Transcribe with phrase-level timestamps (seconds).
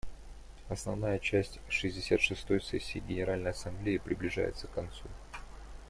[0.67, 5.05] Основная часть шестьдесят шестой сессии Генеральной Ассамблеи приближается к концу.